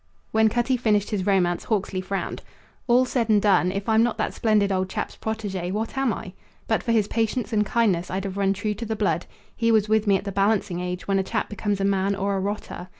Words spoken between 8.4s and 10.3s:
true to the blood. He was with me at